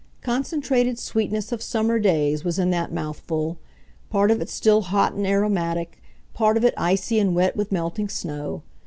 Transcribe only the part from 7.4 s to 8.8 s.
with melting snow.